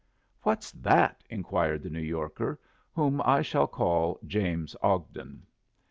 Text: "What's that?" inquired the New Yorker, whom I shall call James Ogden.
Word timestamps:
"What's 0.41 0.71
that?" 0.71 1.23
inquired 1.29 1.83
the 1.83 1.91
New 1.91 2.01
Yorker, 2.01 2.59
whom 2.91 3.21
I 3.23 3.43
shall 3.43 3.67
call 3.67 4.19
James 4.25 4.75
Ogden. 4.81 5.43